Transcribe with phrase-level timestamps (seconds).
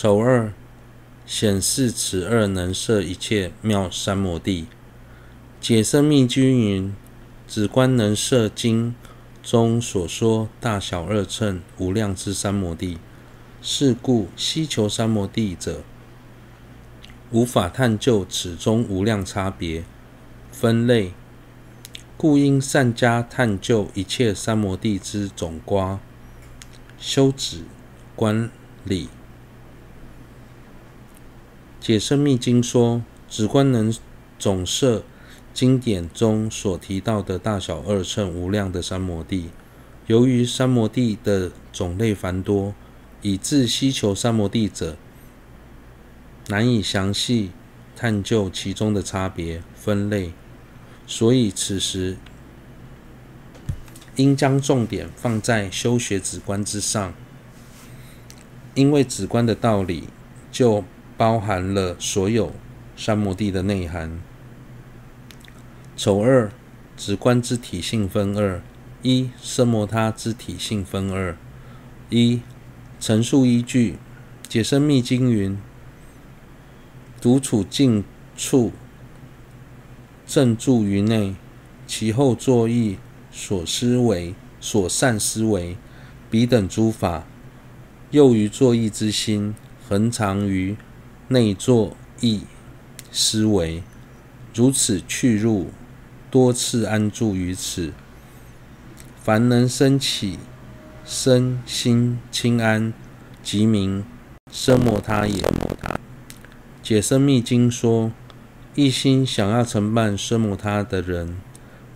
[0.00, 0.52] 丑二，
[1.26, 4.68] 显示此二能摄一切妙三摩地。
[5.60, 6.94] 解深密经云：
[7.48, 8.94] 止观能摄经
[9.42, 12.98] 中所说大小二乘无量之三摩地。
[13.60, 15.82] 是故希求三摩地者，
[17.32, 19.82] 无法探究此中无量差别
[20.52, 21.12] 分类，
[22.16, 25.98] 故应善加探究一切三摩地之总瓜
[27.00, 27.64] 修止
[28.14, 28.48] 观
[28.84, 29.08] 理。
[31.80, 33.94] 解深密经说，止观能
[34.38, 35.04] 总摄
[35.54, 39.50] 经典中所提到的大小二乘无量的三摩地，
[40.06, 42.74] 由于三摩地的种类繁多。
[43.20, 44.96] 以致希求三摩地者，
[46.46, 47.50] 难以详细
[47.96, 50.32] 探究其中的差别分类，
[51.04, 52.16] 所以此时
[54.14, 57.12] 应将重点放在修学止观之上。
[58.74, 60.04] 因为止观的道理
[60.52, 60.84] 就
[61.18, 62.52] 包含了所有
[62.96, 64.18] 三摩地的内涵。
[65.96, 66.50] 丑二，
[66.96, 68.62] 直观之体性分二：
[69.02, 71.36] 一、奢摩他之体性分二：
[72.08, 72.40] 一。
[73.00, 73.96] 陈述依据：
[74.48, 75.58] 解深密经云
[77.20, 78.04] ：“独处静
[78.36, 78.72] 处，
[80.26, 81.34] 正住于内，
[81.86, 82.98] 其后作意
[83.30, 85.76] 所思维、所善思维，
[86.28, 87.24] 彼等诸法，
[88.10, 89.54] 又于作意之心，
[89.88, 90.76] 恒常于
[91.28, 92.42] 内作意
[93.12, 93.82] 思维，
[94.52, 95.70] 如此去入，
[96.30, 97.92] 多次安住于此。
[99.22, 100.38] 凡能生起。”
[101.10, 102.92] 身心清安，
[103.42, 104.04] 即名
[104.52, 105.42] 生摩他也。
[106.82, 108.12] 解深密经说，
[108.74, 111.38] 一心想要成办生摩他的人，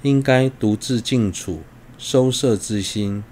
[0.00, 1.60] 应该独自静处，
[1.98, 3.22] 收摄自心，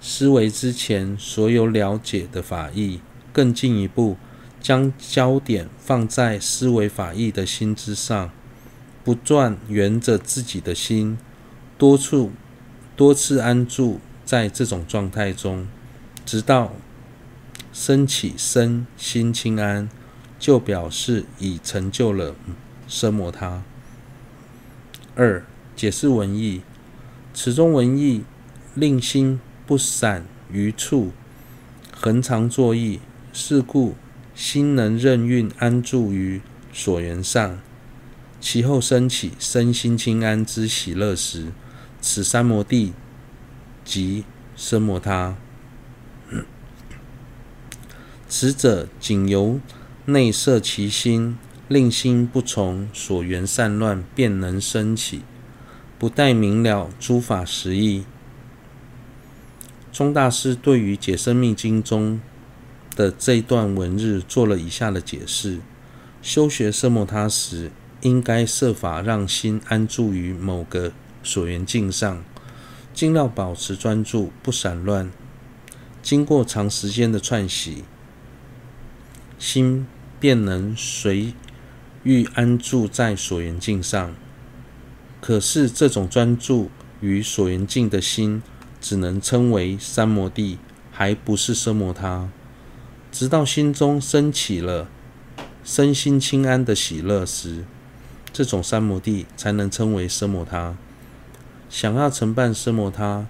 [0.00, 3.00] 思维之前所有了解的法义，
[3.32, 4.16] 更进一步
[4.66, 8.32] 将焦点放在思维法义的心之上，
[9.04, 11.18] 不断缘着自己的心，
[11.78, 12.32] 多处
[12.96, 14.00] 多次安住。
[14.24, 15.68] 在这种状态中，
[16.24, 16.72] 直到
[17.72, 19.88] 生起身心轻安，
[20.36, 22.34] 就表示已成就了
[22.88, 23.62] 奢摩他。
[25.14, 25.44] 二、
[25.76, 26.62] 解释文义，
[27.32, 28.24] 此中文义
[28.74, 31.12] 令心不散于处，
[31.96, 32.98] 恒常作意，
[33.32, 33.94] 是故
[34.36, 37.58] 心能任运安住于所缘上，
[38.38, 41.46] 其后生起身心清安之喜乐时，
[42.02, 42.92] 此三摩地。
[43.82, 44.24] 即
[44.58, 45.36] 奢摩他，
[48.28, 49.60] 此者仅由
[50.06, 55.22] 内摄其心，令心不从所缘散乱，便能生起，
[55.98, 58.04] 不待明了诸法实义。
[59.92, 62.20] 宗大师对于解深密经中
[62.96, 65.60] 的这一段文日做了以下的解释：
[66.20, 67.70] 修学奢摩他时，
[68.00, 70.90] 应该设法让心安住于某个
[71.22, 72.24] 所缘境上。
[72.94, 75.12] 尽量保持专注，不散乱。
[76.02, 77.84] 经过长时间的串习，
[79.38, 79.86] 心
[80.18, 81.34] 便能随
[82.04, 84.14] 欲安住在所缘境上。
[85.20, 86.70] 可是，这种专注
[87.02, 88.42] 于所缘境的心，
[88.80, 90.58] 只能称为三摩地，
[90.90, 92.30] 还不是奢摩他。
[93.16, 94.88] 直到心中升起了
[95.64, 97.64] 身心清安的喜乐时，
[98.30, 100.76] 这种三摩地才能称为奢摩他。
[101.70, 103.26] 想要承办奢摩他，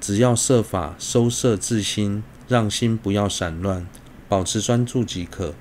[0.00, 3.86] 只要设法收摄自心，让心不要散乱，
[4.28, 5.54] 保持专注即可，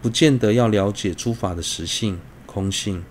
[0.00, 3.02] 不见得要了解诸法的实性、空性。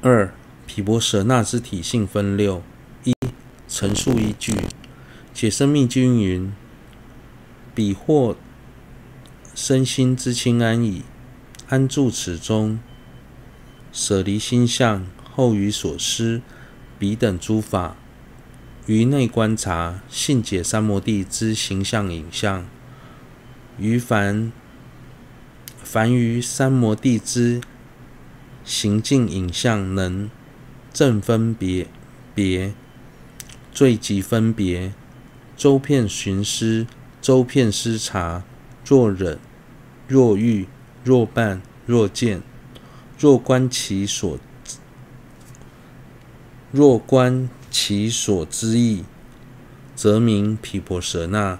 [0.00, 0.32] 二、
[0.66, 2.62] 毗婆舍那之体性分六：
[3.04, 3.12] 一、
[3.68, 4.54] 陈述依据，
[5.34, 6.50] 解生密经云：
[7.78, 8.34] 彼获
[9.54, 11.04] 身心之清安矣，
[11.68, 12.80] 安住此中，
[13.92, 15.06] 舍离心相。
[15.32, 16.42] 后于所思，
[16.98, 17.96] 彼等诸法，
[18.86, 22.66] 于内观察信解三摩地之形象影像，
[23.78, 24.50] 于凡
[25.80, 27.60] 凡于三摩地之
[28.64, 30.28] 行境影像，能
[30.92, 31.86] 正分别
[32.34, 32.74] 别，
[33.70, 34.92] 最极分别，
[35.56, 36.84] 周遍寻思，
[37.28, 38.42] 周遍思察，
[38.86, 39.38] 若忍，
[40.08, 40.66] 若欲，
[41.04, 42.40] 若伴，若见，
[43.18, 44.38] 若观其所。
[46.72, 49.04] 若观其所知意，
[49.94, 51.58] 则名毗婆舍那。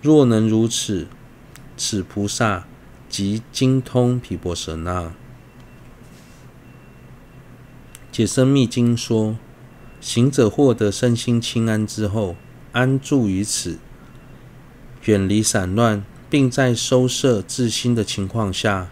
[0.00, 1.08] 若能如此，
[1.76, 2.64] 此菩萨
[3.08, 5.12] 即精通毗婆舍那。
[8.12, 9.36] 解深密经说，
[10.00, 12.36] 行者获得身心清安之后，
[12.70, 13.80] 安住于此，
[15.04, 18.90] 远离散乱，并在收摄自心的情况下，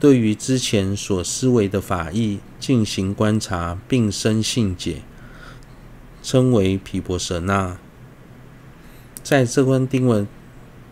[0.00, 5.02] 对于之前所思维的法义进行观察，并生信解，
[6.22, 7.78] 称为毗婆舍那。
[9.22, 10.26] 在这段经文，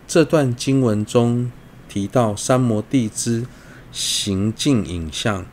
[0.07, 1.51] 这段经文中
[1.89, 3.47] 提到三摩地之
[3.91, 5.47] 行境影像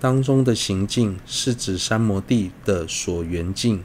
[0.00, 3.78] 当中的行境，是指三摩地的所缘境；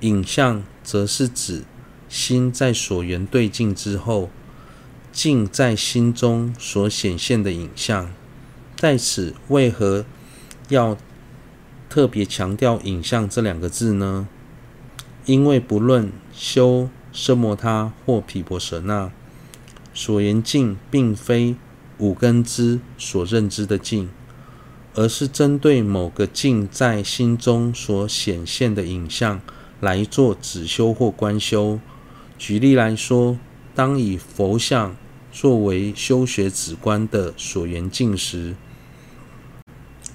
[0.00, 1.64] 影像则是指
[2.12, 4.28] 心在所缘对境之后，
[5.10, 8.10] 境在心中所显现的影像。
[8.76, 10.04] 在此，为何
[10.68, 10.98] 要
[11.88, 14.28] 特别强调“影像”这两个字呢？
[15.24, 19.10] 因为不论修奢摩他或毗婆舍那，
[19.94, 21.56] 所缘境并非
[21.96, 24.10] 五根之所认知的境，
[24.94, 29.40] 而是针对某个境在心中所显现的影像
[29.80, 31.80] 来做止修或观修。
[32.44, 33.38] 举例来说，
[33.72, 34.96] 当以佛像
[35.30, 38.56] 作为修学止观的所缘境时，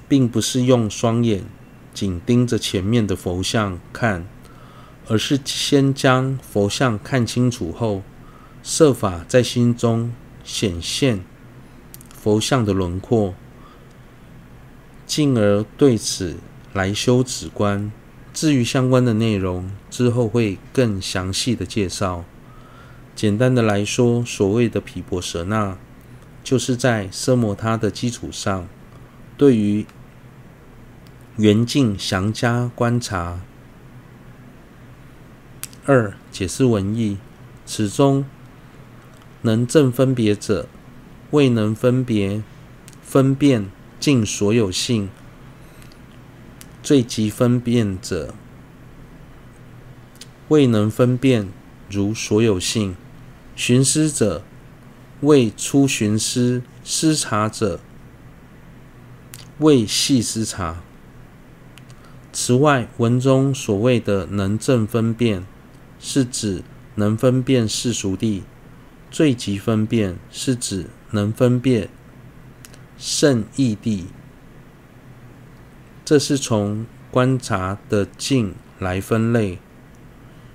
[0.09, 1.45] 并不是用双眼
[1.93, 4.27] 紧盯着前面的佛像看，
[5.07, 8.03] 而是先将佛像看清楚后，
[8.61, 10.11] 设法在心中
[10.43, 11.23] 显现
[12.13, 13.35] 佛像的轮廓，
[15.05, 16.35] 进而对此
[16.73, 17.89] 来修止观。
[18.39, 22.23] 至于相关的内容，之后会更详细的介绍。
[23.15, 25.75] 简单的来说，所谓的毗婆舍那，
[26.43, 28.67] 就是在奢摩他的基础上，
[29.37, 29.87] 对于
[31.37, 33.41] 缘境详加观察。
[35.87, 37.17] 二、解释文义，
[37.65, 38.23] 此中
[39.41, 40.67] 能正分别者，
[41.31, 42.43] 未能分别
[43.01, 45.09] 分辨尽所有性。
[46.87, 48.33] 最极分辨者，
[50.47, 51.49] 未能分辨
[51.89, 52.93] 如所有性；
[53.57, 54.41] 寻思者，
[55.19, 57.81] 未初寻思；思察者，
[59.57, 60.81] 未细思察。
[62.31, 65.45] 此外，文中所谓的能正分辨，
[65.99, 66.63] 是指
[66.95, 68.43] 能分辨世俗地；
[69.11, 71.89] 最极分辨，是指能分辨
[72.97, 74.05] 胜义地。
[76.07, 79.59] 这是从观察的境来分类。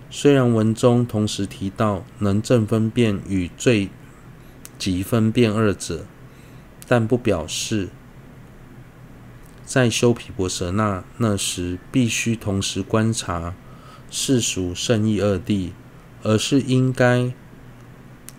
[0.09, 3.91] 虽然文中同时提到能正分辨与最
[4.79, 6.07] 极分辨二者，
[6.89, 7.91] 但不表示
[9.63, 13.55] 在修毗婆舍那那时必须同时观察
[14.11, 15.73] 世俗圣义二谛，
[16.23, 17.31] 而是应该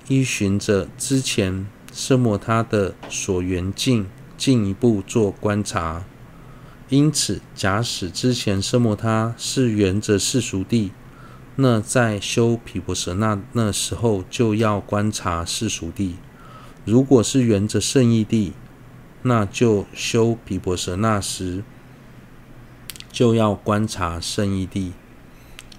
[0.08, 6.06] 依循着之前圣摩他的所缘境进一步做观察。
[6.94, 10.92] 因此，假使之前奢摩他是缘着世俗地，
[11.56, 16.18] 那在修毗婆舍那那时候就要观察世俗地；
[16.86, 18.54] 如果是缘着胜义地，
[19.24, 21.64] 那就修毗婆舍那时
[23.12, 24.94] 就要观察圣义地。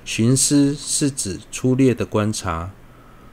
[0.05, 2.72] 寻思是指粗略的观察，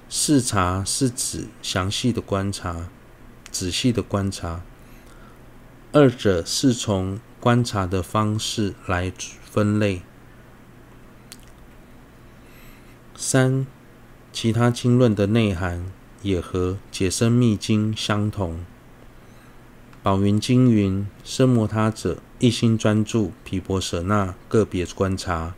[0.08, 2.90] 视察是指详细的观察、
[3.50, 4.62] 仔细的观察。
[5.92, 9.12] 二者是从观察的方式来
[9.44, 10.04] 分类。
[13.16, 13.66] 三，
[14.32, 18.64] 其他经论的内涵也和解深密经相同。
[20.04, 25.56] 宝云经云：生摩他者，一心专注毗婆舍那，个别观察。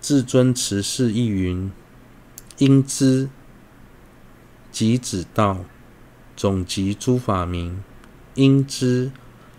[0.00, 1.72] 至尊持世亦云：
[2.58, 3.28] 应知
[4.70, 5.64] 即止道，
[6.36, 7.82] 总集诸法名；
[8.34, 9.10] 应知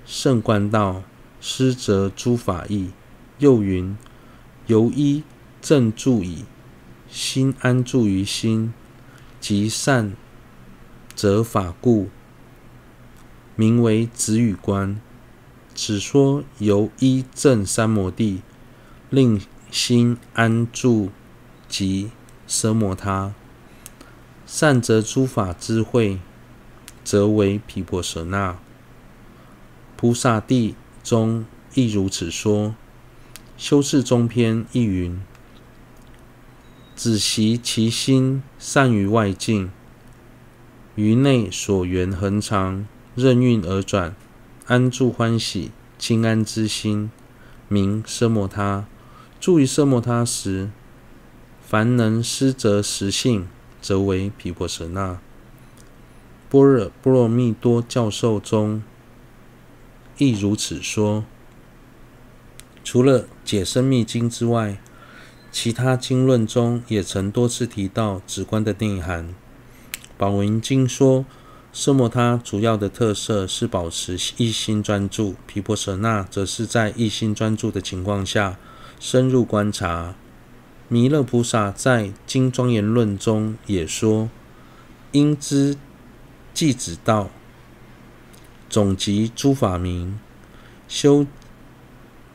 [0.05, 1.03] 圣观道。
[1.45, 2.91] 施则诸法义，
[3.37, 3.97] 又云：
[4.67, 5.23] 由一
[5.61, 6.45] 正住已，
[7.09, 8.73] 心安住于心，
[9.41, 10.13] 即善
[11.13, 12.07] 则法故，
[13.57, 14.97] 名为子语观。
[15.75, 18.41] 此说由一正三摩地，
[19.09, 21.09] 令心安住
[21.67, 22.11] 即
[22.47, 23.33] 奢摩他，
[24.45, 26.19] 善则诸法智慧，
[27.03, 28.57] 则为毗婆舍那。
[29.97, 30.75] 菩萨地。
[31.03, 32.73] 中亦如此说。
[33.55, 35.21] 修持中篇亦云：
[36.95, 39.69] 子习其心，善于外境，
[40.95, 44.15] 于内所缘恒常，任运而转，
[44.65, 47.11] 安住欢喜，清安之心，
[47.67, 48.85] 名奢摩他。
[49.39, 50.71] 住于奢摩他时，
[51.61, 53.47] 凡能思择实性，
[53.81, 55.19] 则为毗婆舍那。
[56.49, 58.81] 般若波罗蜜多教授中。
[60.17, 61.23] 亦如此说。
[62.83, 64.77] 除了解深密经之外，
[65.51, 69.33] 其他经论中也曾多次提到止观的内涵。
[70.17, 71.25] 宝云经说，
[71.73, 78.57] 奢摩他主要的特色是保持一心专注，毗婆舍那则是在一心专注的情况下
[78.99, 80.15] 深入观察。
[80.89, 84.29] 弥勒菩萨在《经庄严论》中也说
[85.13, 85.77] ：“应知
[86.53, 87.31] 即止道，
[88.73, 90.19] 总集诸法明。
[90.87, 91.27] 修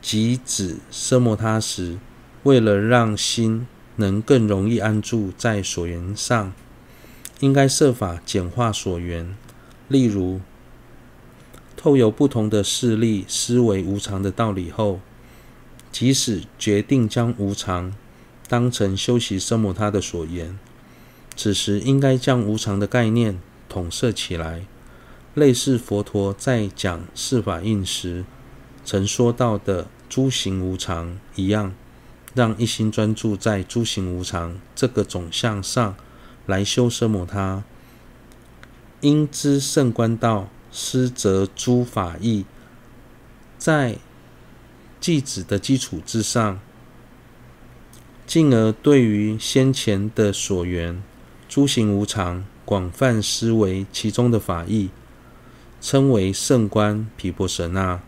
[0.01, 1.99] 集子奢摩他时，
[2.43, 3.67] 为了让心
[3.97, 6.53] 能更容易安住在所缘上，
[7.41, 9.35] 应该设法简化所缘。
[9.89, 10.39] 例如，
[11.75, 15.01] 透由不同的事例思维无常的道理后，
[15.91, 17.93] 即使决定将无常。”
[18.47, 20.57] 当成修习生摩他的所缘，
[21.35, 24.65] 此时应该将无常的概念统摄起来，
[25.39, 28.25] 类似佛陀在讲四法印时
[28.83, 31.73] 曾说到的诸行无常一样，
[32.33, 35.95] 让一心专注在诸行无常这个总相上
[36.45, 37.63] 来修奢摩他。
[38.99, 42.43] 因知胜观道，思则诸法义，
[43.57, 43.95] 在
[44.99, 46.59] 偈子的基础之上。
[48.27, 51.01] 进而对于先前的所缘
[51.47, 54.89] 诸行无常，广泛思维其中的法义，
[55.81, 58.01] 称为圣观毗婆舍那。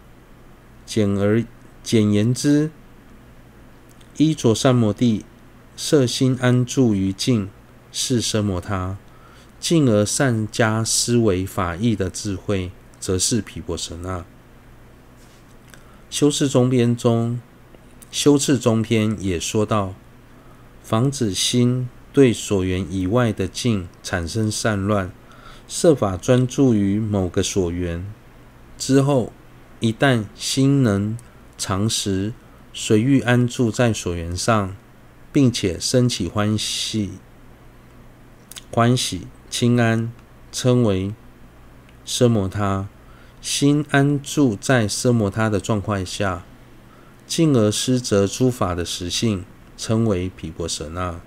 [0.86, 1.44] 简而
[1.84, 2.70] 简言之，
[4.18, 5.26] 依着善摩地
[5.78, 7.50] 摄心安住于境，
[7.92, 8.98] 是奢摩他；
[9.60, 14.26] 进而善加思维法义的智慧，则是毗婆舍那。
[16.10, 17.40] 修次中篇中，
[18.12, 19.94] 修次中篇也说到。
[20.84, 25.14] 防止心对所缘以外的境产生散乱，
[25.74, 28.06] 设法专注于某个所缘。
[28.78, 29.32] 之后，
[29.80, 31.18] 一旦心能
[31.58, 32.34] 常时
[32.74, 34.76] 随欲安住在所缘上，
[35.32, 37.12] 并且生起欢喜、
[38.70, 40.12] 欢喜、轻安，
[40.52, 41.14] 称为
[42.06, 42.90] 奢摩他。
[43.40, 46.44] 心安住在奢摩他的状况下，
[47.26, 49.46] 进而施则诸法的实性。
[49.78, 51.22] 称为毗婆舍那。